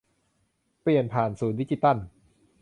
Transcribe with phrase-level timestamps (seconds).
[0.81, 1.97] เปลี่ยนผ่านสู่ดิจิทัล